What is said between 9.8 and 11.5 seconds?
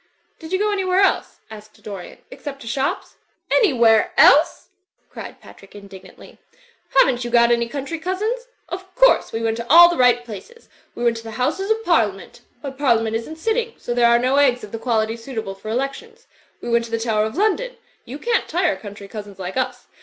the right places. We went to the